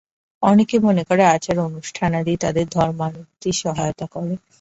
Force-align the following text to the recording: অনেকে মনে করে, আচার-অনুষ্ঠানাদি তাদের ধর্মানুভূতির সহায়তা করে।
অনেকে 0.43 0.75
মনে 0.79 1.03
করে, 1.03 1.23
আচার-অনুষ্ঠানাদি 1.25 2.33
তাদের 2.37 2.65
ধর্মানুভূতির 2.69 3.53
সহায়তা 3.53 4.05
করে। 4.07 4.33